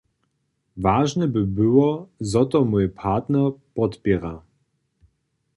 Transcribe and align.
Wažne 0.77 1.27
by 1.31 1.45
było, 1.47 2.07
zo 2.19 2.45
to 2.45 2.65
mój 2.65 2.89
partner 2.89 3.51
podpěra. 3.75 4.41